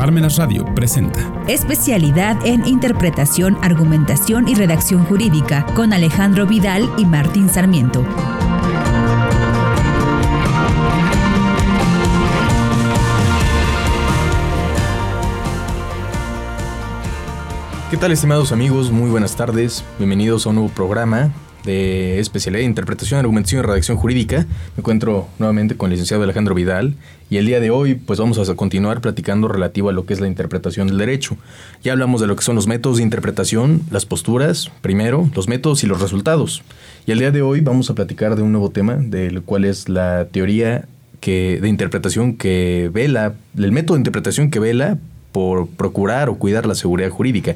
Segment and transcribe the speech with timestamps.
[0.00, 7.50] Parmenas Radio presenta Especialidad en Interpretación, Argumentación y Redacción Jurídica con Alejandro Vidal y Martín
[7.50, 8.02] Sarmiento.
[17.90, 18.90] ¿Qué tal estimados amigos?
[18.90, 19.84] Muy buenas tardes.
[19.98, 21.30] Bienvenidos a un nuevo programa
[21.64, 24.46] de especialidad de interpretación, argumentación y redacción jurídica.
[24.76, 26.94] Me encuentro nuevamente con el licenciado Alejandro Vidal
[27.28, 30.20] y el día de hoy pues vamos a continuar platicando relativo a lo que es
[30.20, 31.36] la interpretación del derecho.
[31.82, 35.84] Ya hablamos de lo que son los métodos de interpretación, las posturas, primero, los métodos
[35.84, 36.62] y los resultados.
[37.06, 39.88] Y el día de hoy vamos a platicar de un nuevo tema, del cual es
[39.88, 40.86] la teoría
[41.20, 44.98] que, de interpretación que vela, el método de interpretación que vela
[45.32, 47.54] por procurar o cuidar la seguridad jurídica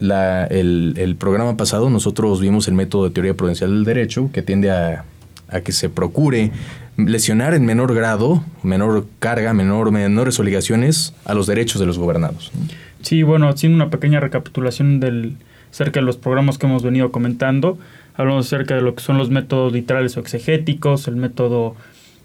[0.00, 4.42] la, el, el, programa pasado nosotros vimos el método de teoría prudencial del derecho que
[4.42, 5.04] tiende a,
[5.48, 6.52] a, que se procure
[6.96, 12.52] lesionar en menor grado, menor carga, menor, menores obligaciones a los derechos de los gobernados.
[13.02, 15.36] Sí, bueno, haciendo una pequeña recapitulación del,
[15.70, 17.78] acerca de los programas que hemos venido comentando,
[18.14, 21.76] hablamos acerca de lo que son los métodos literales o exegéticos, el método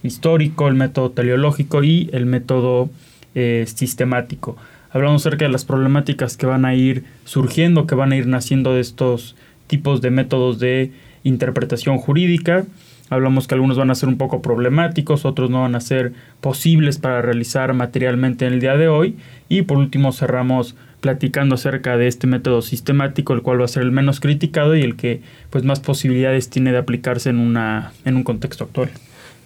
[0.02, 2.90] histórico, el método teleológico y el método
[3.36, 4.58] eh, sistemático
[4.94, 8.74] hablamos acerca de las problemáticas que van a ir surgiendo, que van a ir naciendo
[8.74, 9.36] de estos
[9.68, 10.92] tipos de métodos de
[11.24, 12.66] interpretación jurídica.
[13.10, 17.00] Hablamos que algunos van a ser un poco problemáticos, otros no van a ser posibles
[17.00, 19.18] para realizar materialmente en el día de hoy.
[19.50, 23.84] Y por último cerramos platicando acerca de este método sistemático, el cual va a ser
[23.84, 28.16] el menos criticado y el que pues más posibilidades tiene de aplicarse en, una, en
[28.16, 28.90] un contexto actual.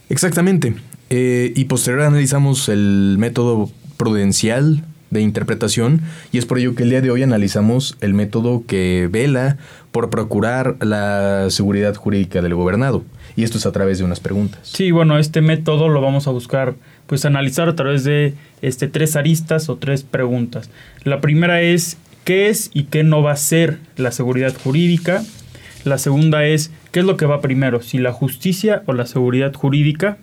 [0.10, 0.76] Exactamente.
[1.10, 6.90] Eh, y posterior analizamos el método prudencial de interpretación y es por ello que el
[6.90, 9.58] día de hoy analizamos el método que vela
[9.92, 13.04] por procurar la seguridad jurídica del gobernado.
[13.36, 14.62] Y esto es a través de unas preguntas.
[14.64, 19.16] Sí, bueno, este método lo vamos a buscar, pues analizar a través de este, tres
[19.16, 20.70] aristas o tres preguntas.
[21.04, 25.24] La primera es, ¿qué es y qué no va a ser la seguridad jurídica?
[25.84, 27.82] La segunda es, ¿qué es lo que va primero?
[27.82, 30.18] ¿Si la justicia o la seguridad jurídica?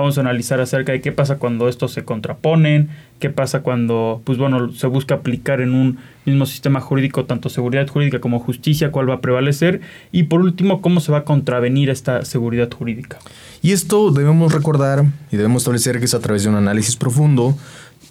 [0.00, 2.88] Vamos a analizar acerca de qué pasa cuando estos se contraponen,
[3.18, 7.86] qué pasa cuando, pues bueno, se busca aplicar en un mismo sistema jurídico tanto seguridad
[7.86, 11.90] jurídica como justicia, cuál va a prevalecer y por último, cómo se va a contravenir
[11.90, 13.18] esta seguridad jurídica.
[13.60, 17.54] Y esto debemos recordar y debemos establecer que es a través de un análisis profundo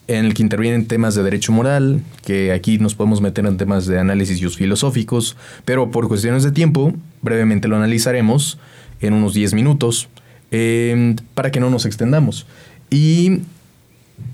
[0.05, 3.87] en el que intervienen temas de derecho moral, que aquí nos podemos meter en temas
[3.87, 8.59] de análisis filosóficos, pero por cuestiones de tiempo, brevemente lo analizaremos
[9.01, 10.07] en unos 10 minutos.
[10.51, 12.47] Em, para que no nos extendamos.
[12.89, 13.41] Y,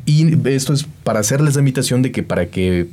[0.05, 2.87] y, esto es para hacerles la invitación de que para que eh,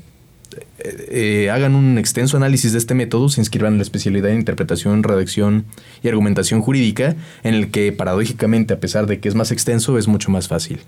[0.81, 5.05] eh, hagan un extenso análisis de este método, se inscriban en la especialidad de interpretación,
[5.05, 5.67] redacción
[6.03, 10.09] y argumentación jurídica, en el que paradójicamente, a pesar de que es más extenso, es
[10.09, 10.81] mucho más fácil.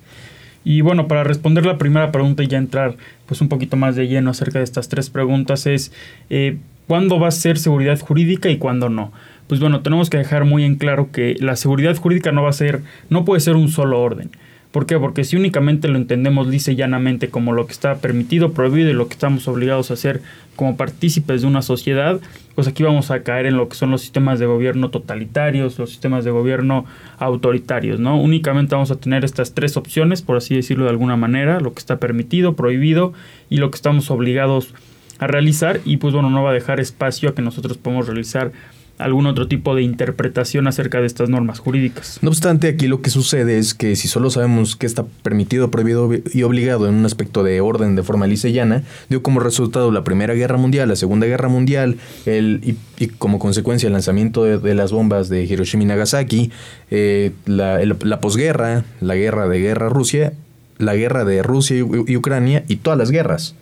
[0.64, 4.08] Y bueno, para responder la primera pregunta y ya entrar pues un poquito más de
[4.08, 5.92] lleno acerca de estas tres preguntas es
[6.30, 9.12] eh, ¿cuándo va a ser seguridad jurídica y cuándo no?
[9.46, 12.54] pues bueno, tenemos que dejar muy en claro que la seguridad jurídica no va a
[12.54, 14.30] ser, no puede ser un solo orden.
[14.74, 14.98] ¿Por qué?
[14.98, 18.92] Porque si únicamente lo entendemos lisa y llanamente como lo que está permitido, prohibido y
[18.92, 20.20] lo que estamos obligados a hacer
[20.56, 22.20] como partícipes de una sociedad,
[22.56, 25.90] pues aquí vamos a caer en lo que son los sistemas de gobierno totalitarios, los
[25.90, 26.86] sistemas de gobierno
[27.18, 28.20] autoritarios, ¿no?
[28.20, 31.78] Únicamente vamos a tener estas tres opciones, por así decirlo de alguna manera, lo que
[31.78, 33.12] está permitido, prohibido
[33.48, 34.74] y lo que estamos obligados
[35.20, 38.50] a realizar y pues bueno, no va a dejar espacio a que nosotros podamos realizar
[38.98, 42.18] algún otro tipo de interpretación acerca de estas normas jurídicas.
[42.22, 46.10] No obstante, aquí lo que sucede es que si solo sabemos qué está permitido, prohibido
[46.32, 50.04] y obligado en un aspecto de orden de forma lisa llana, dio como resultado la
[50.04, 51.96] Primera Guerra Mundial, la Segunda Guerra Mundial,
[52.26, 56.50] el, y, como consecuencia el lanzamiento de, las bombas de Hiroshima y Nagasaki,
[56.90, 60.32] eh, la, la posguerra, la guerra de guerra Rusia,
[60.78, 63.54] la guerra de Rusia y Ucrania y todas las guerras.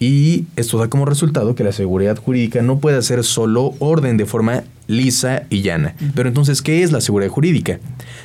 [0.00, 4.26] Y esto da como resultado que la seguridad jurídica no puede ser solo orden de
[4.26, 5.94] forma lisa y llana.
[6.14, 7.78] Pero entonces, ¿qué es la seguridad jurídica?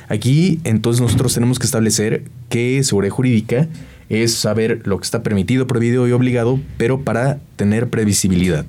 [0.08, 3.68] Aquí entonces nosotros tenemos que establecer que seguridad jurídica
[4.08, 8.66] es saber lo que está permitido, prohibido y obligado, pero para tener previsibilidad,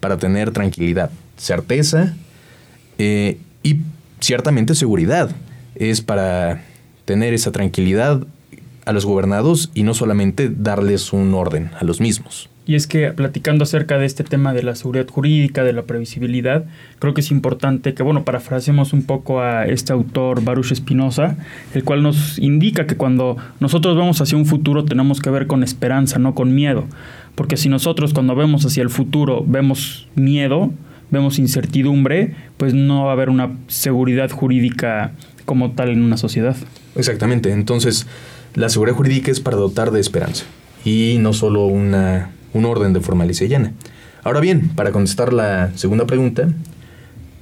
[0.00, 2.16] para tener tranquilidad, certeza
[2.96, 3.80] eh, y
[4.20, 5.30] ciertamente seguridad.
[5.74, 6.62] Es para
[7.04, 8.26] tener esa tranquilidad
[8.88, 12.48] a los gobernados y no solamente darles un orden a los mismos.
[12.64, 16.64] Y es que platicando acerca de este tema de la seguridad jurídica, de la previsibilidad,
[16.98, 21.36] creo que es importante que, bueno, parafraseemos un poco a este autor Baruch Espinosa,
[21.74, 25.62] el cual nos indica que cuando nosotros vamos hacia un futuro tenemos que ver con
[25.62, 26.84] esperanza, no con miedo.
[27.34, 30.70] Porque si nosotros cuando vemos hacia el futuro vemos miedo,
[31.10, 35.12] vemos incertidumbre, pues no va a haber una seguridad jurídica
[35.44, 36.56] como tal en una sociedad.
[36.96, 37.52] Exactamente.
[37.52, 38.06] Entonces,
[38.58, 40.44] la seguridad jurídica es para dotar de esperanza.
[40.84, 43.72] y no solo una, un orden de forma llana.
[44.24, 46.48] Ahora bien, para contestar la segunda pregunta,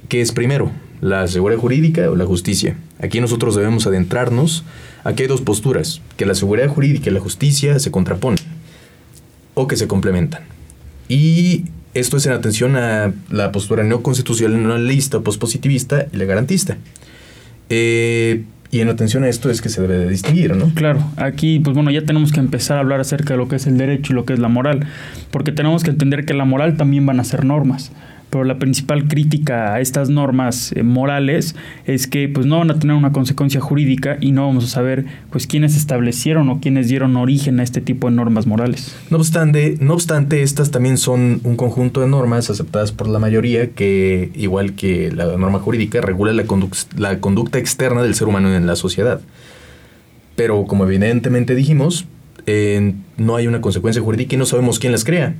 [0.09, 0.71] ¿qué es primero?
[1.01, 2.75] ¿La seguridad jurídica o la justicia?
[2.99, 4.63] Aquí nosotros debemos adentrarnos.
[5.03, 8.43] Aquí hay dos posturas, que la seguridad jurídica y la justicia se contraponen
[9.53, 10.43] o que se complementan.
[11.07, 16.77] Y esto es en atención a la postura neoconstitucionalista, pospositivista y la garantista.
[17.69, 20.71] Eh, y en atención a esto es que se debe de distinguir, ¿no?
[20.73, 23.67] Claro, aquí pues bueno, ya tenemos que empezar a hablar acerca de lo que es
[23.67, 24.85] el derecho y lo que es la moral,
[25.31, 27.91] porque tenemos que entender que la moral también van a ser normas
[28.29, 32.79] pero la principal crítica a estas normas eh, morales es que pues no van a
[32.79, 37.15] tener una consecuencia jurídica y no vamos a saber pues quiénes establecieron o quiénes dieron
[37.15, 38.95] origen a este tipo de normas morales.
[39.09, 43.71] No obstante, no obstante estas también son un conjunto de normas aceptadas por la mayoría
[43.71, 48.75] que igual que la norma jurídica regula la, conducta externa del ser humano en la
[48.75, 49.21] sociedad.
[50.35, 52.05] Pero como evidentemente dijimos,
[52.45, 55.35] eh, no hay una consecuencia jurídica y no sabemos quién las crea.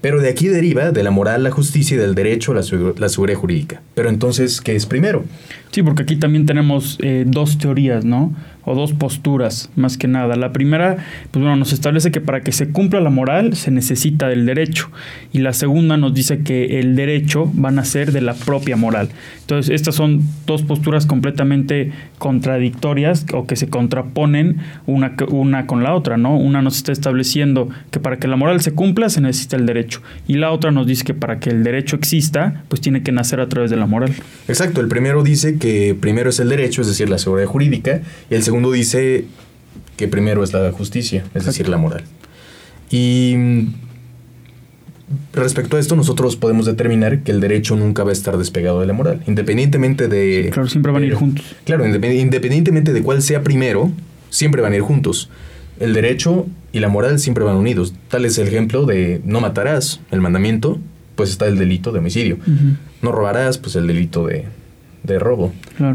[0.00, 2.62] Pero de aquí deriva de la moral, la justicia y del derecho la,
[2.96, 3.82] la seguridad jurídica.
[3.94, 5.24] Pero entonces, ¿qué es primero?
[5.70, 8.34] Sí, porque aquí también tenemos eh, dos teorías, ¿no?
[8.74, 10.36] Dos posturas, más que nada.
[10.36, 10.96] La primera,
[11.30, 14.90] pues bueno, nos establece que para que se cumpla la moral se necesita del derecho.
[15.32, 19.08] Y la segunda nos dice que el derecho va a ser de la propia moral.
[19.40, 25.94] Entonces, estas son dos posturas completamente contradictorias o que se contraponen una, una con la
[25.94, 26.36] otra, ¿no?
[26.36, 30.02] Una nos está estableciendo que para que la moral se cumpla se necesita el derecho.
[30.28, 33.40] Y la otra nos dice que para que el derecho exista, pues tiene que nacer
[33.40, 34.12] a través de la moral.
[34.48, 38.00] Exacto, el primero dice que primero es el derecho, es decir, la seguridad jurídica,
[38.30, 39.24] y el segundo dice
[39.96, 42.04] que primero es la justicia, es decir, la moral.
[42.90, 43.74] Y mm,
[45.32, 48.86] respecto a esto, nosotros podemos determinar que el derecho nunca va a estar despegado de
[48.86, 50.50] la moral, independientemente de...
[50.52, 51.44] Claro, siempre van a ir juntos.
[51.64, 53.90] Claro, independientemente de cuál sea primero,
[54.30, 55.30] siempre van a ir juntos.
[55.78, 57.94] El derecho y la moral siempre van unidos.
[58.08, 60.78] Tal es el ejemplo de no matarás, el mandamiento,
[61.14, 62.38] pues está el delito de homicidio.
[63.02, 64.46] No robarás, pues el delito de,
[65.02, 65.52] de robo.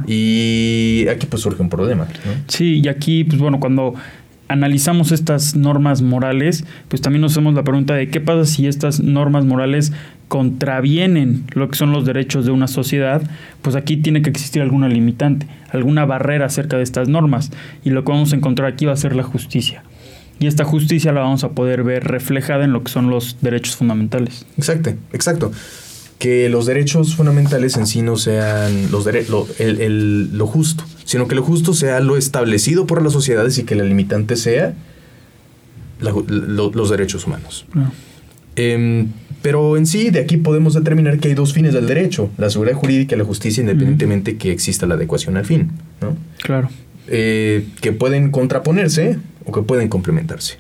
[0.07, 2.07] Y aquí pues surge un problema.
[2.48, 3.96] Sí, y aquí pues bueno, cuando
[4.48, 9.00] analizamos estas normas morales, pues también nos hacemos la pregunta de qué pasa si estas
[9.00, 9.92] normas morales
[10.28, 13.22] contravienen lo que son los derechos de una sociedad,
[13.62, 17.51] pues aquí tiene que existir alguna limitante, alguna barrera acerca de estas normas.
[17.84, 19.84] Y lo que vamos a encontrar aquí va a ser la justicia.
[20.40, 23.78] Y esta justicia la vamos a poder ver reflejada en lo que son los derechos
[23.78, 24.46] fundamentales.
[24.58, 25.51] Exacto, exacto
[26.20, 31.36] que los derechos fundamentales en sí no sean los lo, el, lo justo, sino que
[31.36, 34.74] lo justo sea lo establecido por las sociedades y que la limitante sea
[36.00, 37.66] los derechos humanos.
[38.56, 39.10] Em,
[39.42, 42.76] pero en sí, de aquí podemos determinar que hay dos fines del derecho, la seguridad
[42.76, 45.72] jurídica y la justicia, independientemente que exista la adecuación al fin.
[46.02, 46.16] ¿no?
[46.42, 46.70] Claro.
[47.08, 50.58] Eh, que pueden contraponerse o que pueden complementarse.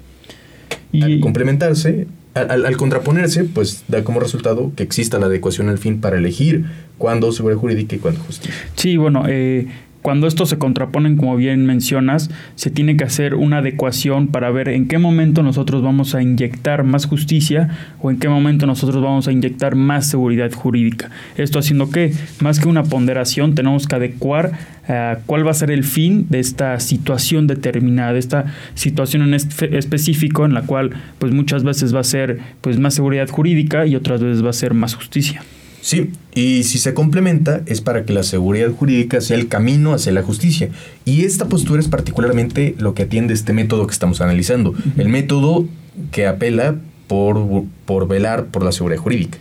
[0.91, 1.01] Y...
[1.01, 6.17] Al complementarse, al, contraponerse, pues da como resultado que exista la adecuación al fin para
[6.17, 6.65] elegir
[6.97, 8.53] cuándo seguridad jurídica y cuándo justicia.
[8.75, 9.67] Sí, bueno, eh,
[10.05, 14.69] cuando estos se contraponen, como bien mencionas, se tiene que hacer una adecuación para ver
[14.69, 17.69] en qué momento nosotros vamos a inyectar más justicia
[17.99, 21.09] o en qué momento nosotros vamos a inyectar más seguridad jurídica.
[21.37, 24.51] Esto haciendo que, más que una ponderación, tenemos que adecuar
[24.87, 29.33] eh, cuál va a ser el fin de esta situación determinada, de esta situación en
[29.33, 33.95] específico en la cual pues muchas veces va a ser pues más seguridad jurídica y
[33.95, 35.41] otras veces va a ser más justicia.
[35.85, 40.11] Sí, y si se complementa es para que la seguridad jurídica sea el camino hacia
[40.13, 40.69] la justicia.
[41.05, 45.67] Y esta postura es particularmente lo que atiende este método que estamos analizando, el método
[46.11, 46.73] que apela
[47.05, 49.37] por, por velar por la seguridad jurídica.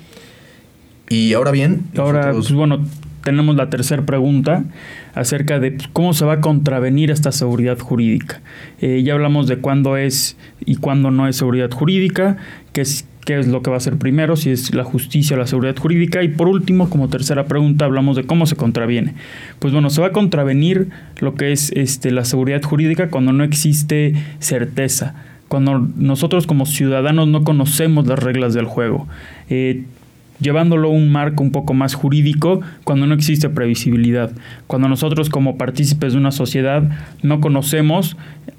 [1.09, 1.85] Y ahora bien...
[1.97, 2.85] Ahora, pues, bueno,
[3.23, 4.65] tenemos la tercera pregunta
[5.15, 8.43] acerca de pues, cómo se va a contravenir esta seguridad jurídica.
[8.83, 10.37] Eh, ya hablamos de cuándo es
[10.67, 12.37] y cuándo no es seguridad jurídica,
[12.75, 15.39] que es qué es lo que va a ser primero, si es la justicia o
[15.39, 16.23] la seguridad jurídica.
[16.23, 19.15] Y por último, como tercera pregunta, hablamos de cómo se contraviene.
[19.59, 20.89] Pues bueno, se va a contravenir
[21.21, 25.15] lo que es este, la seguridad jurídica cuando no existe certeza,
[25.49, 29.07] cuando nosotros como ciudadanos no conocemos las reglas del juego.
[29.49, 29.85] Eh,
[30.41, 34.31] llevándolo a un marco un poco más jurídico cuando no existe previsibilidad,
[34.67, 36.83] cuando nosotros como partícipes de una sociedad
[37.23, 38.17] no conocemos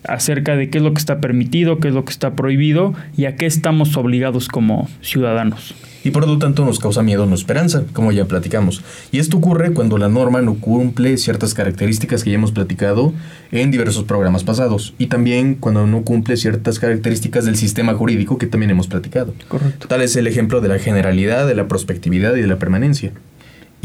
[0.07, 3.25] acerca de qué es lo que está permitido, qué es lo que está prohibido y
[3.25, 7.83] a qué estamos obligados como ciudadanos y por lo tanto nos causa miedo, no esperanza,
[7.91, 8.83] como ya platicamos.
[9.11, 13.11] Y esto ocurre cuando la norma no cumple ciertas características que ya hemos platicado
[13.51, 18.45] en diversos programas pasados y también cuando no cumple ciertas características del sistema jurídico que
[18.45, 19.33] también hemos platicado.
[19.47, 19.87] Correcto.
[19.87, 23.11] Tal es el ejemplo de la generalidad, de la prospectividad y de la permanencia.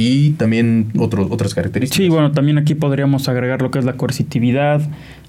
[0.00, 1.94] Y también otras características.
[1.94, 4.80] Sí, bueno, también aquí podríamos agregar lo que es la coercitividad,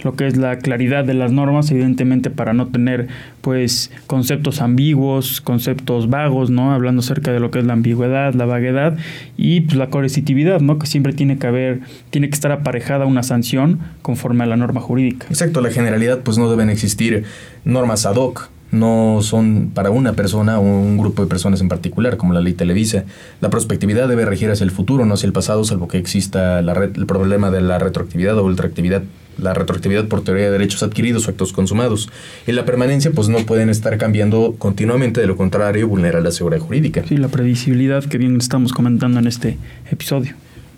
[0.01, 3.09] lo que es la claridad de las normas, evidentemente para no tener
[3.41, 6.71] pues conceptos ambiguos, conceptos vagos, ¿no?
[6.71, 8.97] Hablando acerca de lo que es la ambigüedad, la vaguedad
[9.35, 10.79] y pues la coercitividad, ¿no?
[10.79, 14.79] Que siempre tiene que haber, tiene que estar aparejada una sanción conforme a la norma
[14.79, 15.27] jurídica.
[15.29, 17.25] Exacto, la generalidad pues no deben existir
[17.65, 22.17] normas ad hoc no son para una persona o un grupo de personas en particular,
[22.17, 23.03] como la ley Televisa.
[23.41, 26.71] La prospectividad debe regir hacia el futuro, no hacia el pasado, salvo que exista la
[26.73, 29.03] el problema de la retroactividad o ultraactividad
[29.37, 32.09] la retroactividad por teoría de derechos adquiridos o actos consumados.
[32.47, 36.61] Y la permanencia, pues no pueden estar cambiando continuamente, de lo contrario, vulnera la seguridad
[36.61, 37.03] jurídica.
[37.07, 39.57] Sí, la previsibilidad que bien estamos comentando en este
[39.89, 40.35] episodio.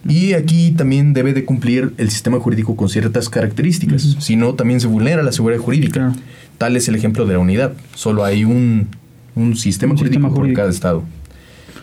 [0.08, 4.82] Y aquí también debe de cumplir el sistema jurídico con ciertas características, si no, también
[4.82, 6.14] se vulnera la seguridad jurídica.
[6.58, 7.74] Tal es el ejemplo de la unidad.
[7.96, 8.90] Solo hay un,
[9.56, 11.04] sistema, jurídico por cada estado.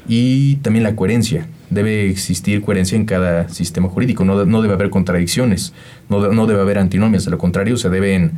[0.08, 1.46] Y también la coherencia.
[1.70, 4.24] Debe existir coherencia en cada sistema jurídico.
[4.24, 5.72] No, no debe haber contradicciones.
[6.08, 7.24] No, no, debe haber antinomias.
[7.24, 8.32] De lo contrario, se deben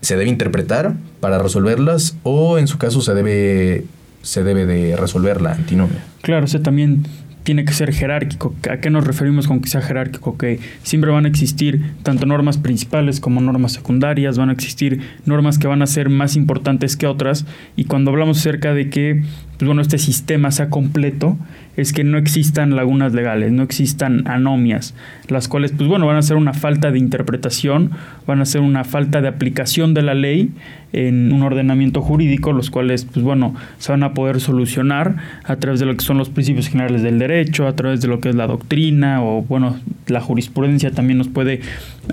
[0.00, 3.84] se debe interpretar para resolverlas o en su caso se debe
[4.22, 6.04] se debe de resolver la antinomia.
[6.22, 7.06] Claro, o también
[7.42, 8.54] tiene que ser jerárquico.
[8.70, 10.36] ¿A qué nos referimos con que sea jerárquico?
[10.36, 15.58] Que siempre van a existir tanto normas principales como normas secundarias, van a existir normas
[15.58, 19.22] que van a ser más importantes que otras y cuando hablamos acerca de que
[19.60, 21.36] pues bueno, este sistema sea completo,
[21.76, 24.94] es que no existan lagunas legales, no existan anomias,
[25.28, 27.90] las cuales, pues bueno, van a ser una falta de interpretación,
[28.26, 30.50] van a ser una falta de aplicación de la ley
[30.94, 35.78] en un ordenamiento jurídico, los cuales, pues bueno, se van a poder solucionar a través
[35.78, 38.36] de lo que son los principios generales del derecho, a través de lo que es
[38.36, 39.76] la doctrina o, bueno,
[40.06, 41.60] la jurisprudencia también nos puede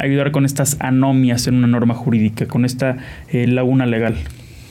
[0.02, 2.98] ayudar con estas anomias en una norma jurídica, con esta
[3.30, 4.18] eh, laguna legal.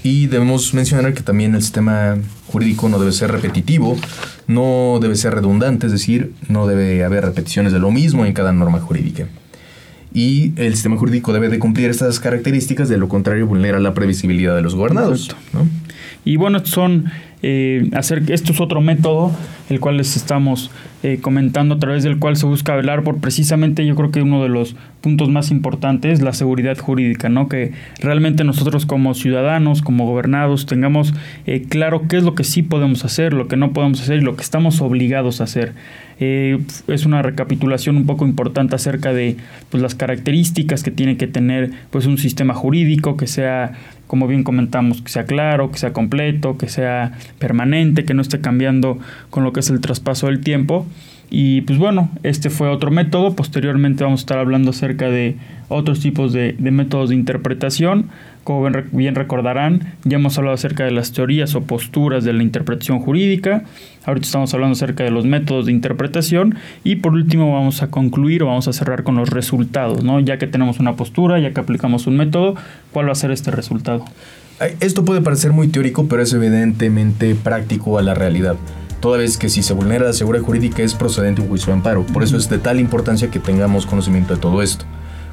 [0.06, 2.16] Y debemos mencionar que también el sistema
[2.56, 3.98] jurídico no debe ser repetitivo,
[4.46, 8.50] no debe ser redundante, es decir, no debe haber repeticiones de lo mismo en cada
[8.54, 9.26] norma jurídica.
[10.14, 14.56] Y el sistema jurídico debe de cumplir estas características, de lo contrario vulnera la previsibilidad
[14.56, 15.36] de los gobernados.
[16.24, 17.04] Y bueno, son
[17.42, 19.30] eh, hacer, esto es otro método,
[19.68, 20.70] el cual les estamos
[21.02, 24.42] eh, comentando, a través del cual se busca velar por precisamente, yo creo que uno
[24.42, 27.48] de los puntos más importantes, la seguridad jurídica, ¿no?
[27.48, 31.12] Que realmente nosotros como ciudadanos, como gobernados, tengamos
[31.46, 34.22] eh, claro qué es lo que sí podemos hacer, lo que no podemos hacer y
[34.22, 35.74] lo que estamos obligados a hacer.
[36.18, 39.36] es una recapitulación un poco importante acerca de
[39.70, 43.72] pues, las características que tiene que tener pues, un sistema jurídico que sea
[44.06, 48.40] como bien comentamos, que sea claro, que sea completo, que sea permanente, que no esté
[48.40, 48.98] cambiando
[49.30, 50.86] con lo que es el traspaso del tiempo.
[51.28, 53.34] Y pues bueno, este fue otro método.
[53.34, 55.36] Posteriormente vamos a estar hablando acerca de
[55.68, 58.10] otros tipos de, métodos de interpretación.
[58.44, 63.00] Como bien recordarán, ya hemos hablado acerca de las teorías o posturas de la interpretación
[63.00, 63.64] jurídica.
[64.04, 66.54] Ahorita estamos hablando acerca de los métodos de interpretación.
[66.84, 70.04] Y por último vamos a concluir o vamos a cerrar con los resultados.
[70.04, 70.20] ¿no?
[70.20, 72.54] Ya que tenemos una postura, ya que aplicamos un método,
[72.92, 74.04] ¿cuál va a ser este resultado?
[74.80, 78.56] Esto puede parecer muy teórico, pero es evidentemente práctico a la realidad
[79.00, 82.04] toda vez que si se vulnera la seguridad jurídica es procedente un juicio de amparo.
[82.04, 84.84] Por eso es de tal importancia que tengamos conocimiento de todo esto.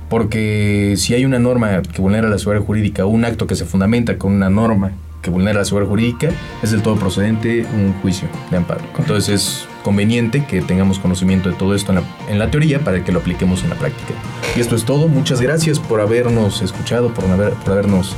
[0.09, 4.17] Porque si hay una norma que vulnera la seguridad jurídica, un acto que se fundamenta
[4.17, 4.91] con una norma
[5.23, 6.29] que vulnera la seguridad jurídica,
[6.61, 8.81] es del todo procedente un juicio de amparo.
[8.99, 11.93] Entonces es conveniente que tengamos conocimiento de todo esto
[12.27, 14.13] en la, teoría para que lo apliquemos en la práctica.
[14.55, 15.07] Y esto es todo.
[15.07, 18.15] Muchas gracias por habernos escuchado, por, haber, por habernos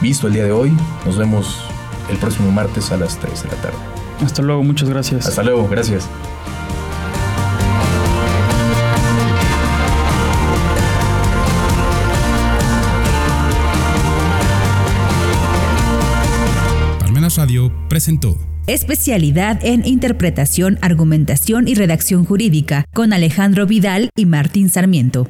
[0.00, 0.72] visto el día de hoy.
[1.04, 1.64] Nos vemos
[2.10, 3.93] el próximo martes a las 3 de la tarde.
[4.22, 5.26] Hasta luego, muchas gracias.
[5.26, 6.08] Hasta luego, gracias.
[17.00, 24.70] Palmenas Radio presentó Especialidad en Interpretación, Argumentación y Redacción Jurídica con Alejandro Vidal y Martín
[24.70, 25.28] Sarmiento.